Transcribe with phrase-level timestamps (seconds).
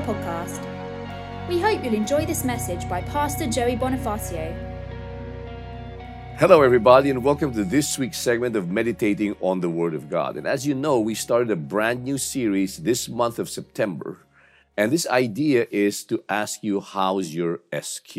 [0.00, 0.60] Podcast.
[1.48, 4.54] We hope you'll enjoy this message by Pastor Joey Bonifacio.
[6.36, 10.36] Hello, everybody, and welcome to this week's segment of Meditating on the Word of God.
[10.36, 14.18] And as you know, we started a brand new series this month of September.
[14.76, 18.16] And this idea is to ask you, how's your SQ,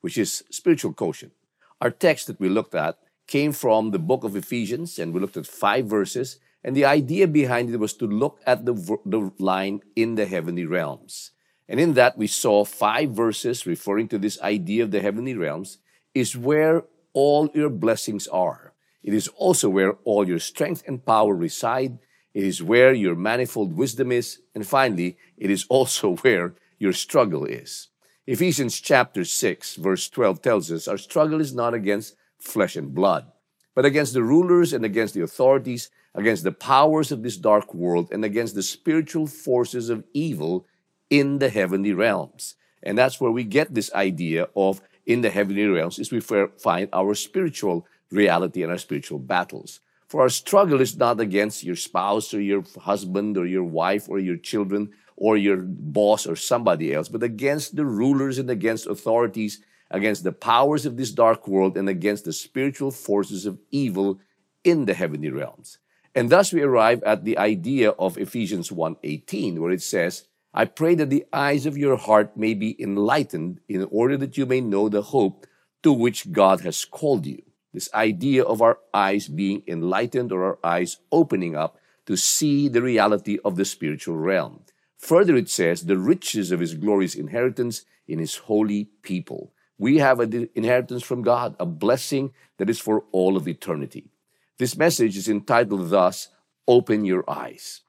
[0.00, 1.32] which is spiritual quotient.
[1.80, 5.36] Our text that we looked at came from the book of Ephesians, and we looked
[5.36, 6.38] at five verses.
[6.64, 8.72] And the idea behind it was to look at the,
[9.04, 11.32] the line in the heavenly realms.
[11.68, 15.78] And in that, we saw five verses referring to this idea of the heavenly realms
[16.14, 18.72] is where all your blessings are.
[19.02, 21.98] It is also where all your strength and power reside.
[22.32, 24.40] It is where your manifold wisdom is.
[24.54, 27.88] And finally, it is also where your struggle is.
[28.26, 33.30] Ephesians chapter 6, verse 12 tells us our struggle is not against flesh and blood,
[33.74, 38.08] but against the rulers and against the authorities against the powers of this dark world
[38.12, 40.66] and against the spiritual forces of evil
[41.10, 42.54] in the heavenly realms.
[42.82, 46.88] And that's where we get this idea of in the heavenly realms is we find
[46.92, 49.80] our spiritual reality and our spiritual battles.
[50.08, 54.18] For our struggle is not against your spouse or your husband or your wife or
[54.18, 59.60] your children or your boss or somebody else, but against the rulers and against authorities,
[59.90, 64.20] against the powers of this dark world and against the spiritual forces of evil
[64.62, 65.78] in the heavenly realms.
[66.14, 70.94] And thus we arrive at the idea of Ephesians 1:18 where it says, "I pray
[70.94, 74.88] that the eyes of your heart may be enlightened in order that you may know
[74.88, 75.46] the hope
[75.82, 80.58] to which God has called you." This idea of our eyes being enlightened or our
[80.62, 81.76] eyes opening up
[82.06, 84.60] to see the reality of the spiritual realm.
[84.98, 89.52] Further, it says, the riches of his glorious inheritance in his holy people.
[89.76, 94.12] We have an inheritance from God, a blessing that is for all of eternity.
[94.56, 96.28] This message is entitled thus,
[96.68, 97.80] Open Your Eyes.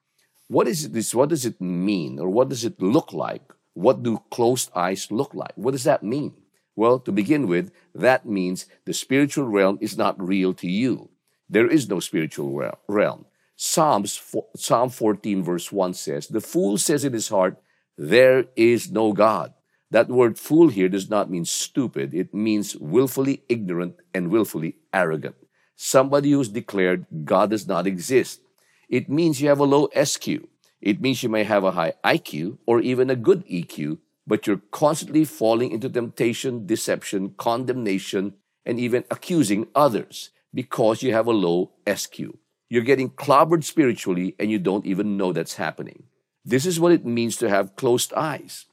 [0.48, 1.14] What is this?
[1.14, 2.18] What does it mean?
[2.18, 3.54] Or what does it look like?
[3.76, 5.52] What do closed eyes look like?
[5.56, 6.34] What does that mean?
[6.76, 11.10] Well, to begin with, that means the spiritual realm is not real to you.
[11.48, 13.26] There is no spiritual realm.
[13.56, 14.20] Psalms,
[14.56, 17.62] Psalm 14 verse 1 says, The fool says in his heart,
[17.98, 19.54] there is no God.
[19.92, 22.14] That word fool here does not mean stupid.
[22.14, 25.36] It means willfully ignorant and willfully arrogant
[25.76, 28.42] somebody who's declared God does not exist.
[28.90, 30.28] It means you have a low SQ.
[30.82, 33.98] It means you may have a high IQ or even a good EQ,
[34.28, 38.34] but you're constantly falling into temptation, deception, condemnation,
[38.66, 42.20] and even accusing others because you have a low SQ.
[42.70, 46.04] You're getting clobbered spiritually and you don't even know that's happening.
[46.44, 48.66] This is what it means to have closed eyes.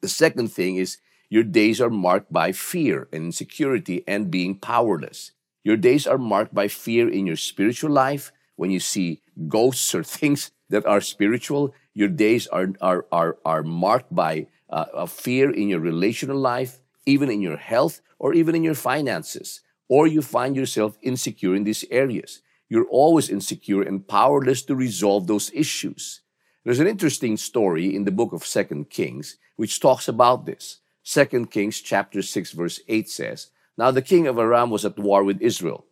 [0.00, 0.98] The second thing is
[1.28, 5.32] your days are marked by fear and insecurity and being powerless.
[5.62, 8.32] Your days are marked by fear in your spiritual life.
[8.56, 13.62] When you see ghosts or things that are spiritual, your days are, are, are, are
[13.62, 18.62] marked by uh, fear in your relational life, even in your health, or even in
[18.62, 19.60] your finances.
[19.88, 22.42] Or you find yourself insecure in these areas.
[22.68, 26.20] You're always insecure and powerless to resolve those issues.
[26.64, 30.78] There's an interesting story in the book of Second Kings which talks about this.
[31.02, 35.24] Second Kings chapter 6 verse 8 says, now the king of Aram was at war
[35.24, 35.86] with Israel.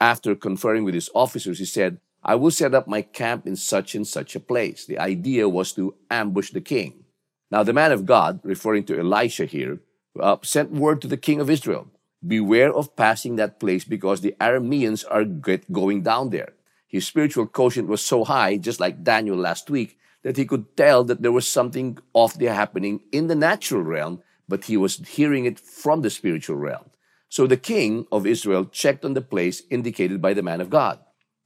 [0.00, 3.94] After conferring with his officers, he said, I will set up my camp in such
[3.94, 4.86] and such a place.
[4.86, 7.04] The idea was to ambush the king.
[7.50, 9.80] Now the man of God, referring to Elisha here,
[10.18, 11.88] uh, sent word to the king of Israel,
[12.26, 16.52] beware of passing that place because the Arameans are going down there.
[16.86, 21.04] His spiritual quotient was so high, just like Daniel last week, that he could tell
[21.04, 25.44] that there was something off there happening in the natural realm, but he was hearing
[25.44, 26.84] it from the spiritual realm.
[27.32, 30.98] So the king of Israel checked on the place indicated by the man of God.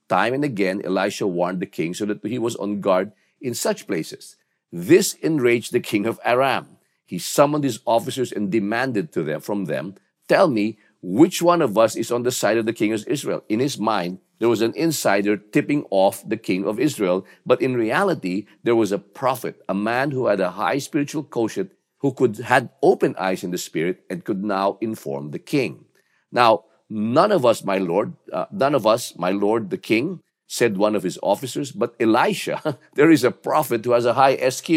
[0.08, 3.86] Time and again, Elisha warned the king so that he was on guard in such
[3.86, 4.34] places.
[4.72, 6.78] This enraged the king of Aram.
[7.04, 9.94] He summoned his officers and demanded to them from them,
[10.26, 13.44] Tell me, which one of us is on the side of the king of Israel?
[13.48, 17.76] In his mind, there was an insider tipping off the king of Israel, but in
[17.76, 22.36] reality, there was a prophet, a man who had a high spiritual quotient who could
[22.38, 25.84] had open eyes in the spirit and could now inform the king.
[26.30, 30.76] Now, none of us, my lord, uh, none of us, my lord, the king, said
[30.76, 34.68] one of his officers, but Elisha, there is a prophet who has a high SQ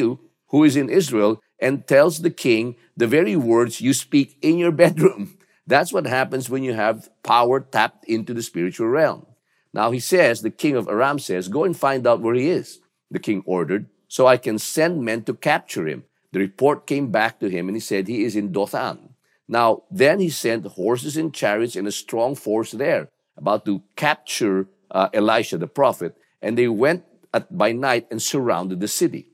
[0.47, 4.71] who is in Israel and tells the king the very words you speak in your
[4.83, 5.37] bedroom.
[5.67, 9.27] That's what happens when you have power tapped into the spiritual realm.
[9.71, 12.79] Now he says, the king of Aram says, go and find out where he is.
[13.11, 16.05] The king ordered, so I can send men to capture him.
[16.31, 19.15] The report came back to him and he said, He is in Dothan.
[19.47, 24.67] Now, then he sent horses and chariots and a strong force there, about to capture
[24.91, 26.15] uh, Elisha the prophet.
[26.41, 27.03] And they went
[27.33, 29.27] at, by night and surrounded the city.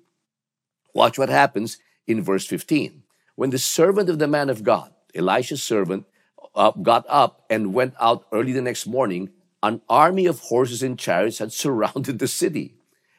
[0.93, 1.77] Watch what happens
[2.07, 3.03] in verse 15.
[3.35, 6.05] When the servant of the man of God, Elisha's servant,
[6.55, 9.29] uh, got up and went out early the next morning,
[9.61, 12.75] an army of horses and chariots had surrounded the city.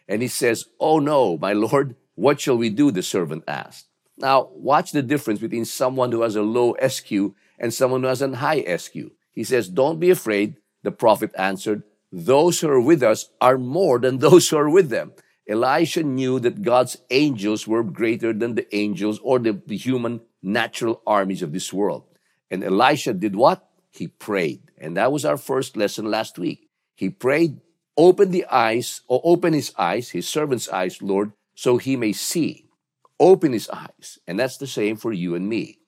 [0.09, 2.91] And he says, Oh no, my Lord, what shall we do?
[2.91, 3.87] The servant asked.
[4.19, 7.13] Now, watch the difference between someone who has a low SQ
[7.59, 8.97] and someone who has a high SQ.
[9.31, 10.57] He says, Don't be afraid.
[10.83, 14.89] The prophet answered, Those who are with us are more than those who are with
[14.89, 15.13] them.
[15.49, 21.03] Elisha knew that God's angels were greater than the angels or the, the human natural
[21.07, 22.05] armies of this world.
[22.51, 23.69] And Elisha did what?
[23.91, 24.63] He prayed.
[24.79, 26.69] And that was our first lesson last week.
[26.97, 27.61] He prayed,
[27.97, 32.69] open the eyes, or open his eyes, his servant's eyes, Lord, so he may see.
[33.19, 34.21] Open his eyes.
[34.29, 35.79] And that's the same for you and me.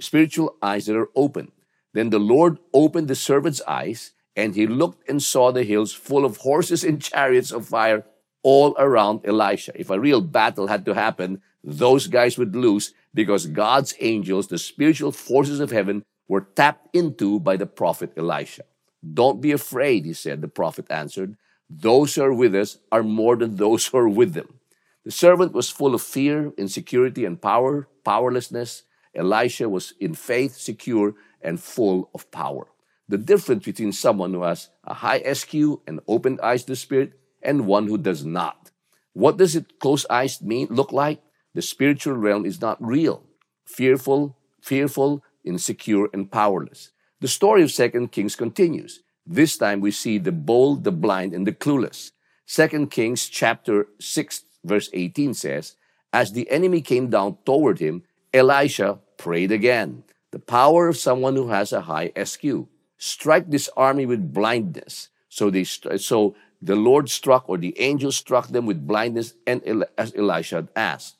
[0.00, 1.52] Spiritual eyes that are open.
[1.94, 6.24] Then the Lord opened the servant's eyes, and he looked and saw the hills full
[6.24, 8.04] of horses and chariots of fire
[8.42, 9.72] all around Elisha.
[9.76, 14.58] If a real battle had to happen, those guys would lose because God's angels, the
[14.58, 18.62] spiritual forces of heaven, were tapped into by the prophet Elisha.
[19.02, 21.36] Don't be afraid, he said, the prophet answered.
[21.68, 24.58] Those who are with us are more than those who are with them.
[25.04, 28.84] The servant was full of fear, insecurity, and power, powerlessness.
[29.14, 32.68] Elisha was in faith, secure, and full of power.
[33.08, 35.54] The difference between someone who has a high SQ
[35.86, 37.12] and open eyes to the Spirit
[37.42, 38.70] and one who does not.
[39.12, 41.20] What does it close eyes mean look like?
[41.54, 43.24] The spiritual realm is not real,
[43.66, 46.92] fearful, fearful, insecure, and powerless.
[47.20, 49.00] The story of Second Kings continues.
[49.26, 52.12] This time we see the bold, the blind, and the clueless.
[52.46, 55.76] Second Kings chapter 6 verse 18 says,
[56.12, 60.04] As the enemy came down toward him, Elisha prayed again.
[60.30, 62.44] The power of someone who has a high SQ.
[62.98, 65.08] Strike this army with blindness.
[65.28, 70.14] So they, so the Lord struck or the angel struck them with blindness and as
[70.14, 71.16] Elisha had asked.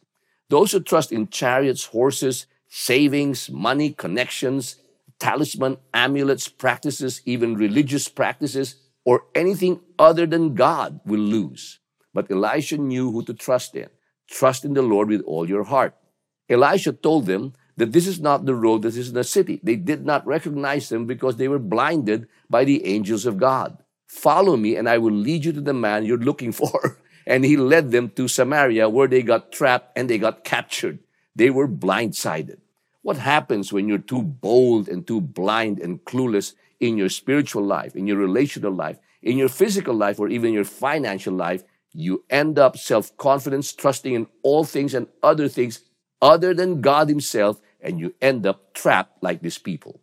[0.49, 4.77] Those who trust in chariots, horses, savings, money, connections,
[5.19, 11.79] talisman, amulets, practices, even religious practices, or anything other than God will lose.
[12.15, 13.89] But Elisha knew who to trust in.
[14.29, 15.95] Trust in the Lord with all your heart.
[16.49, 19.61] Elisha told them that this is not the road that is in the city.
[19.63, 23.79] They did not recognize him because they were blinded by the angels of God.
[24.07, 26.99] Follow me, and I will lead you to the man you're looking for.
[27.27, 30.99] And he led them to Samaria, where they got trapped and they got captured.
[31.35, 32.59] They were blindsided.
[33.03, 37.97] What happens when you're too bold and too blind and clueless in your spiritual life,
[37.97, 41.65] in your relational life, in your physical life, or even your financial life?
[41.93, 45.81] You end up self confidence, trusting in all things and other things
[46.21, 50.01] other than God Himself, and you end up trapped like these people.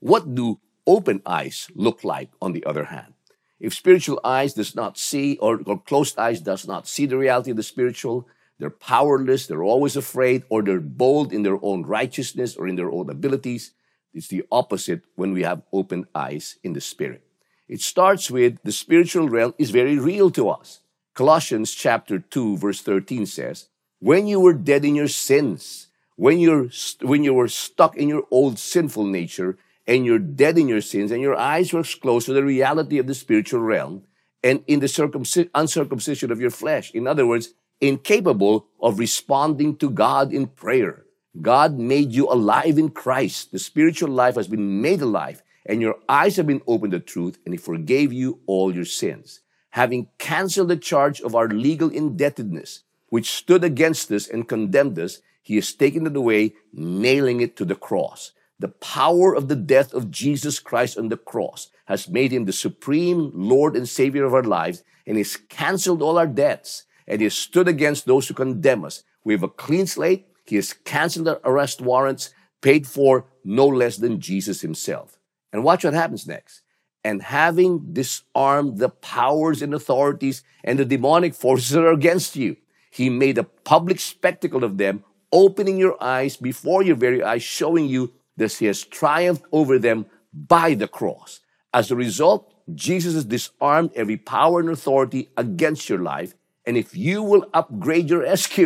[0.00, 3.14] What do open eyes look like, on the other hand.
[3.60, 7.52] If spiritual eyes does not see, or, or closed eyes does not see the reality
[7.52, 12.56] of the spiritual, they're powerless, they're always afraid, or they're bold in their own righteousness
[12.56, 13.72] or in their own abilities.
[14.12, 17.22] It's the opposite when we have open eyes in the spirit.
[17.68, 20.80] It starts with the spiritual realm is very real to us.
[21.14, 23.68] Colossians chapter 2 verse 13 says,
[24.00, 26.68] when you were dead in your sins, when you're,
[27.02, 29.56] when you were stuck in your old sinful nature,
[29.86, 33.06] and you're dead in your sins and your eyes were closed to the reality of
[33.06, 34.02] the spiritual realm
[34.42, 36.90] and in the circumc- uncircumcision of your flesh.
[36.92, 41.04] In other words, incapable of responding to God in prayer.
[41.40, 43.52] God made you alive in Christ.
[43.52, 47.38] The spiritual life has been made alive and your eyes have been opened to truth
[47.44, 49.40] and he forgave you all your sins.
[49.70, 55.20] Having canceled the charge of our legal indebtedness, which stood against us and condemned us,
[55.42, 58.32] he has taken it away, nailing it to the cross.
[58.58, 62.52] The power of the death of Jesus Christ on the cross has made him the
[62.52, 67.24] supreme Lord and Savior of our lives and has canceled all our debts and he
[67.24, 69.02] has stood against those who condemn us.
[69.24, 70.26] We have a clean slate.
[70.44, 75.18] He has canceled our arrest warrants paid for no less than Jesus himself.
[75.52, 76.62] And watch what happens next.
[77.04, 82.56] And having disarmed the powers and authorities and the demonic forces that are against you,
[82.90, 87.86] he made a public spectacle of them, opening your eyes before your very eyes, showing
[87.86, 91.40] you that he has triumphed over them by the cross.
[91.74, 96.34] As a result, Jesus has disarmed every power and authority against your life.
[96.66, 98.58] And if you will upgrade your SQ,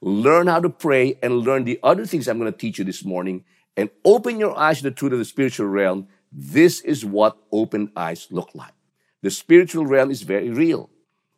[0.00, 3.04] learn how to pray and learn the other things I'm going to teach you this
[3.04, 3.44] morning
[3.76, 7.92] and open your eyes to the truth of the spiritual realm, this is what open
[7.96, 8.74] eyes look like.
[9.22, 10.90] The spiritual realm is very real.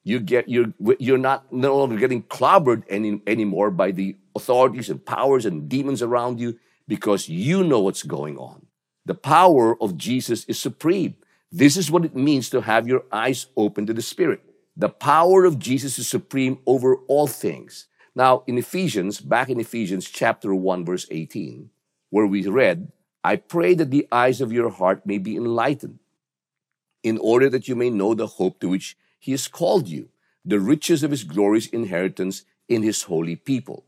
[0.03, 5.05] You get, you're, you're not no longer getting clobbered any, anymore by the authorities and
[5.05, 8.67] powers and demons around you because you know what's going on.
[9.05, 11.17] The power of Jesus is supreme.
[11.53, 14.41] This is what it means to have your eyes open to the Spirit.
[14.77, 17.87] The power of Jesus is supreme over all things.
[18.15, 21.71] Now, in Ephesians, back in Ephesians chapter 1, verse 18,
[22.11, 22.91] where we read,
[23.27, 25.99] I pray that the eyes of your heart may be enlightened,
[27.03, 30.11] in order that you may know the hope to which he has called you,
[30.45, 33.85] the riches of his glorious inheritance in his holy people.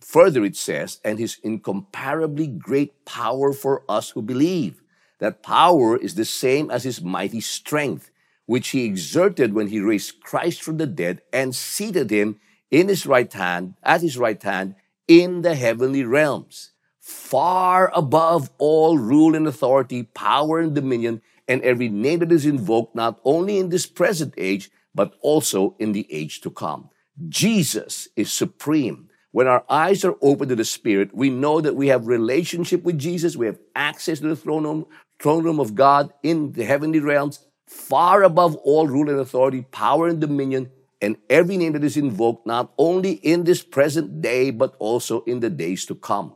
[0.00, 4.82] Further, it says, and his incomparably great power for us who believe.
[5.20, 8.10] That power is the same as his mighty strength,
[8.44, 13.06] which he exerted when he raised Christ from the dead and seated him in his
[13.06, 14.74] right hand, at his right hand,
[15.08, 16.71] in the heavenly realms,
[17.02, 22.94] far above all rule and authority, power and dominion, and every name that is invoked,
[22.94, 26.88] not only in this present age, but also in the age to come.
[27.28, 29.08] Jesus is supreme.
[29.32, 32.98] When our eyes are open to the Spirit, we know that we have relationship with
[32.98, 33.36] Jesus.
[33.36, 34.86] We have access to the throne room,
[35.18, 40.06] throne room of God in the heavenly realms, far above all rule and authority, power
[40.06, 44.76] and dominion, and every name that is invoked, not only in this present day, but
[44.78, 46.34] also in the days to come.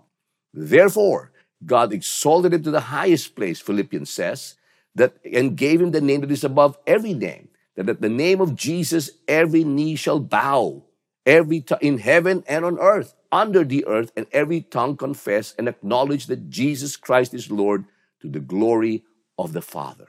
[0.56, 1.32] Therefore,
[1.64, 4.54] God exalted him to the highest place, Philippians says,
[4.94, 8.40] that and gave him the name that is above every name, that at the name
[8.40, 10.84] of Jesus every knee shall bow,
[11.26, 15.68] every t- in heaven and on earth, under the earth, and every tongue confess and
[15.68, 17.84] acknowledge that Jesus Christ is Lord
[18.20, 19.04] to the glory
[19.38, 20.08] of the Father.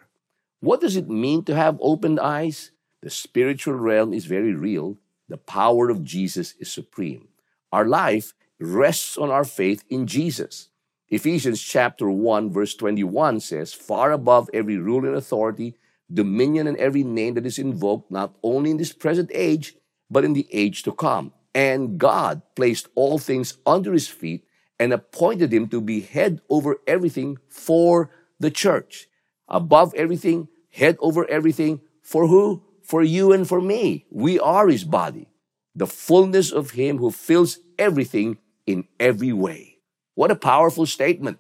[0.62, 2.72] What does it mean to have opened eyes?
[3.02, 4.98] The spiritual realm is very real.
[5.28, 7.28] The power of Jesus is supreme.
[7.74, 10.70] Our life rests on our faith in Jesus.
[11.10, 15.76] Ephesians chapter 1 verse 21 says, far above every rule and authority,
[16.12, 19.76] dominion and every name that is invoked, not only in this present age,
[20.10, 21.34] but in the age to come.
[21.54, 24.46] And God placed all things under his feet
[24.80, 29.08] and appointed him to be head over everything for the church.
[29.48, 31.82] Above everything, head over everything.
[32.02, 32.64] For who?
[32.84, 34.06] For you and for me.
[34.12, 35.30] We are his body.
[35.76, 38.38] The fullness of him who fills everything
[38.68, 39.78] in every way.
[40.14, 41.40] What a powerful statement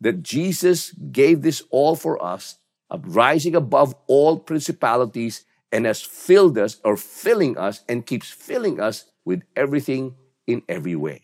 [0.00, 2.58] that Jesus gave this all for us,
[2.90, 8.78] of rising above all principalities and has filled us or filling us and keeps filling
[8.78, 10.14] us with everything
[10.46, 11.22] in every way.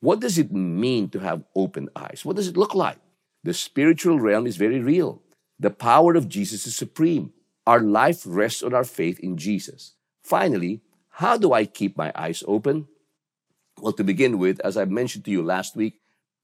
[0.00, 2.24] What does it mean to have open eyes?
[2.24, 2.98] What does it look like?
[3.44, 5.22] The spiritual realm is very real.
[5.58, 7.32] The power of Jesus is supreme.
[7.66, 9.94] Our life rests on our faith in Jesus.
[10.22, 12.86] Finally, how do I keep my eyes open?
[13.80, 16.00] Well, to begin with, as I mentioned to you last week,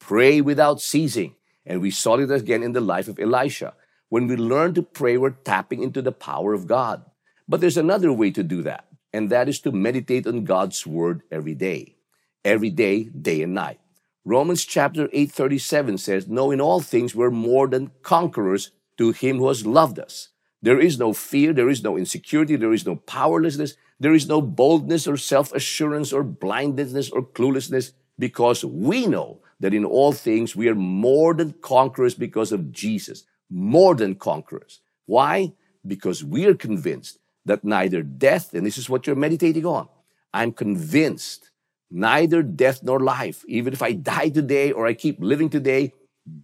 [0.06, 1.34] Pray without ceasing.
[1.64, 3.72] And we saw it again in the life of Elisha.
[4.10, 7.04] When we learn to pray, we're tapping into the power of God.
[7.48, 11.22] But there's another way to do that, and that is to meditate on God's word
[11.30, 11.96] every day.
[12.44, 13.80] Every day, day and night.
[14.26, 19.38] Romans chapter 8, 37 says, No, in all things we're more than conquerors to him
[19.38, 20.28] who has loved us.
[20.64, 24.40] There is no fear, there is no insecurity, there is no powerlessness, there is no
[24.40, 30.56] boldness or self assurance or blindness or cluelessness because we know that in all things
[30.56, 33.24] we are more than conquerors because of Jesus.
[33.50, 34.80] More than conquerors.
[35.04, 35.52] Why?
[35.86, 39.86] Because we are convinced that neither death, and this is what you're meditating on,
[40.32, 41.50] I'm convinced
[41.90, 45.92] neither death nor life, even if I die today or I keep living today,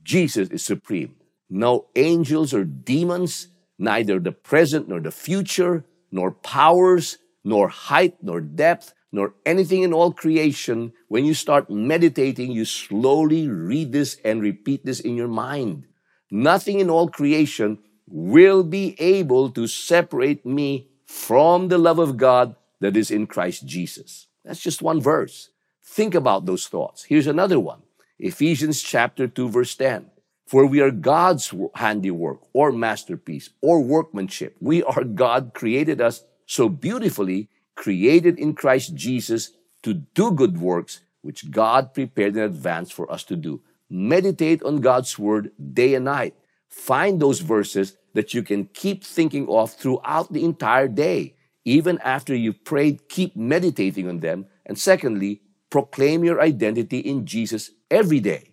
[0.05, 1.17] Jesus is supreme.
[1.49, 3.49] No angels or demons,
[3.81, 9.93] neither the present nor the future, nor powers, nor height nor depth, nor anything in
[9.93, 15.29] all creation, when you start meditating, you slowly read this and repeat this in your
[15.29, 15.87] mind.
[16.31, 22.55] Nothing in all creation will be able to separate me from the love of God
[22.81, 24.29] that is in Christ Jesus.
[24.45, 25.51] That's just one verse.
[25.83, 27.05] Think about those thoughts.
[27.05, 27.83] Here's another one.
[28.19, 30.11] Ephesians chapter 2 verse 10.
[30.51, 34.57] For we are God's handiwork or masterpiece or workmanship.
[34.59, 39.53] We are God created us so beautifully created in Christ Jesus
[39.85, 43.63] to do good works, which God prepared in advance for us to do.
[43.89, 46.35] Meditate on God's word day and night.
[46.69, 51.37] Find those verses that you can keep thinking of throughout the entire day.
[51.65, 54.47] Even after you've prayed, keep meditating on them.
[54.67, 58.50] And secondly, proclaim your identity in Jesus every day.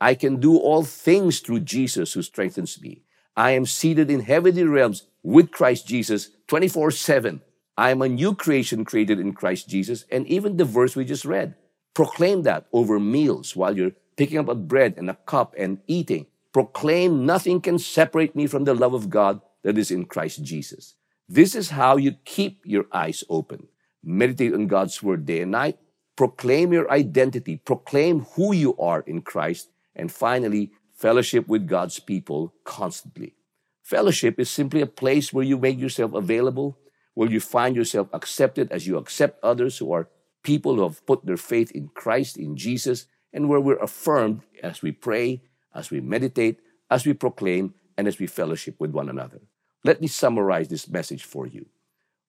[0.00, 3.02] I can do all things through Jesus who strengthens me.
[3.36, 7.42] I am seated in heavenly realms with Christ Jesus 24 7.
[7.76, 10.04] I am a new creation created in Christ Jesus.
[10.10, 11.54] And even the verse we just read,
[11.94, 16.26] proclaim that over meals while you're picking up a bread and a cup and eating.
[16.52, 20.96] Proclaim nothing can separate me from the love of God that is in Christ Jesus.
[21.28, 23.68] This is how you keep your eyes open.
[24.02, 25.78] Meditate on God's word day and night.
[26.16, 27.58] Proclaim your identity.
[27.58, 29.68] Proclaim who you are in Christ.
[29.98, 33.34] And finally, fellowship with God's people constantly.
[33.82, 36.78] Fellowship is simply a place where you make yourself available
[37.18, 40.08] where you find yourself accepted as you accept others who are
[40.44, 44.82] people who have put their faith in Christ, in Jesus, and where we're affirmed as
[44.82, 45.42] we pray,
[45.74, 49.40] as we meditate, as we proclaim, and as we fellowship with one another.
[49.82, 51.66] Let me summarize this message for you.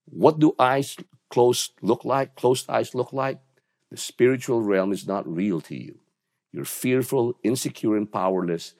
[0.05, 0.97] What do eyes
[1.29, 2.33] closed look like?
[2.33, 3.37] Closed eyes look like?
[3.91, 5.99] The spiritual realm is not real to you.
[6.51, 8.73] You're fearful, insecure, and powerless.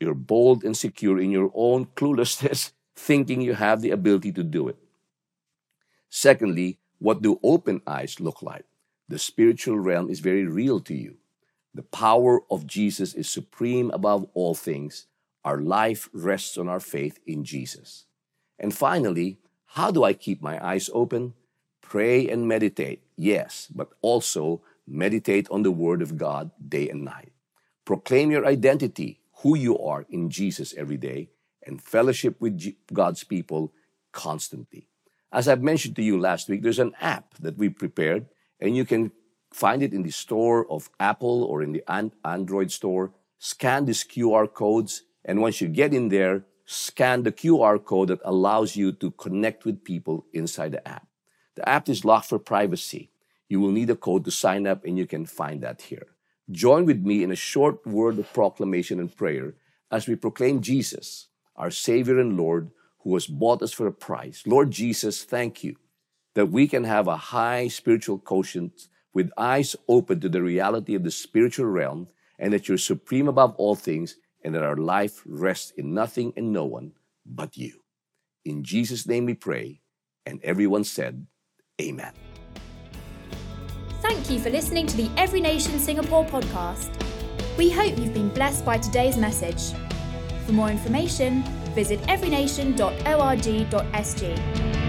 [0.00, 4.68] You're bold and secure in your own cluelessness, thinking you have the ability to do
[4.68, 4.76] it.
[6.10, 8.64] Secondly, what do open eyes look like?
[9.08, 11.16] The spiritual realm is very real to you.
[11.74, 15.06] The power of Jesus is supreme above all things.
[15.44, 18.04] Our life rests on our faith in Jesus.
[18.58, 21.34] And finally, how do I keep my eyes open?
[21.80, 27.32] Pray and meditate, yes, but also meditate on the Word of God day and night.
[27.84, 31.30] Proclaim your identity, who you are in Jesus every day,
[31.64, 33.72] and fellowship with God's people
[34.12, 34.88] constantly.
[35.32, 38.26] As I've mentioned to you last week, there's an app that we prepared,
[38.60, 39.12] and you can
[39.52, 41.82] find it in the store of Apple or in the
[42.24, 43.12] Android store.
[43.38, 48.20] Scan these QR codes, and once you get in there, scan the QR code that
[48.24, 51.06] allows you to connect with people inside the app.
[51.54, 53.10] The app is locked for privacy.
[53.48, 56.08] You will need a code to sign up, and you can find that here.
[56.50, 59.54] Join with me in a short word of proclamation and prayer
[59.90, 62.70] as we proclaim Jesus, our Savior and Lord,
[63.00, 64.42] who has bought us for a price.
[64.46, 65.76] Lord Jesus, thank you
[66.34, 71.04] that we can have a high spiritual quotient with eyes open to the reality of
[71.04, 72.08] the spiritual realm
[72.38, 76.52] and that you're supreme above all things and that our life rests in nothing and
[76.52, 76.92] no one
[77.26, 77.82] but you.
[78.44, 79.80] In Jesus' name we pray,
[80.26, 81.26] and everyone said,
[81.80, 82.12] Amen.
[84.12, 86.90] Thank you for listening to the Every Nation Singapore podcast.
[87.56, 89.72] We hope you've been blessed by today's message.
[90.44, 91.42] For more information,
[91.74, 94.81] visit everynation.org.sg.